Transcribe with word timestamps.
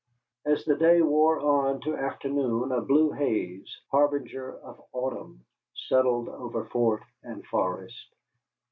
As 0.47 0.65
the 0.65 0.73
day 0.77 1.03
wore 1.03 1.39
on 1.39 1.79
to 1.81 1.95
afternoon 1.95 2.71
a 2.71 2.81
blue 2.81 3.11
haze 3.11 3.69
harbinger 3.91 4.57
of 4.61 4.81
autumn 4.91 5.45
settled 5.75 6.27
over 6.27 6.65
fort 6.65 7.03
and 7.21 7.45
forest. 7.45 8.07